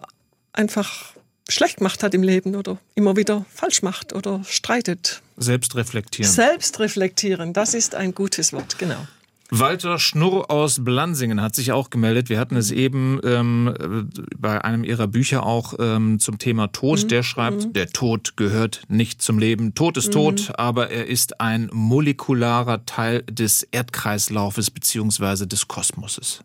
[0.53, 1.13] einfach
[1.49, 5.22] schlecht gemacht hat im Leben oder immer wieder falsch macht oder streitet.
[5.38, 6.32] Selbst reflektieren.
[6.32, 9.07] Selbst reflektieren, das ist ein gutes Wort, genau.
[9.51, 12.30] Walter Schnurr aus Blansingen hat sich auch gemeldet.
[12.30, 17.03] Wir hatten es eben ähm, bei einem ihrer Bücher auch ähm, zum Thema Tod.
[17.03, 17.07] Mhm.
[17.07, 17.74] Der schreibt, mhm.
[17.74, 19.74] der Tod gehört nicht zum Leben.
[19.74, 20.11] Tod ist mhm.
[20.11, 26.43] tot, aber er ist ein molekularer Teil des Erdkreislaufes beziehungsweise des Kosmoses.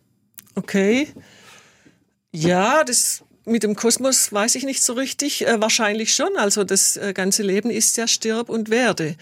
[0.54, 1.08] Okay.
[2.32, 5.46] Ja, das mit dem Kosmos weiß ich nicht so richtig.
[5.46, 6.36] Äh, wahrscheinlich schon.
[6.36, 9.16] Also das äh, ganze Leben ist ja Stirb und Werde.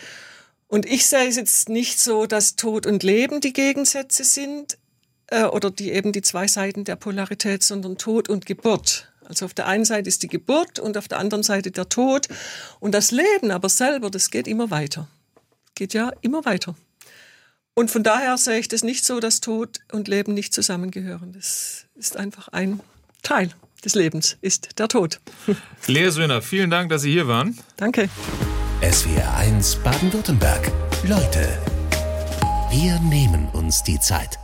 [0.68, 4.78] Und ich sehe es jetzt nicht so, dass Tod und Leben die Gegensätze sind
[5.26, 9.12] äh, oder die eben die zwei Seiten der Polarität, sondern Tod und Geburt.
[9.24, 12.28] Also auf der einen Seite ist die Geburt und auf der anderen Seite der Tod.
[12.80, 15.08] Und das Leben aber selber, das geht immer weiter.
[15.74, 16.74] Geht ja immer weiter.
[17.74, 21.32] Und von daher sehe ich das nicht so, dass Tod und Leben nicht zusammengehören.
[21.32, 22.80] Das ist einfach ein
[23.22, 23.50] Teil
[23.84, 25.20] des Lebens, ist der Tod.
[25.86, 27.58] Lea Söhner, vielen Dank, dass Sie hier waren.
[27.76, 28.08] Danke.
[28.82, 30.70] SWR 1 Baden-Württemberg.
[31.04, 31.58] Leute,
[32.70, 34.41] wir nehmen uns die Zeit.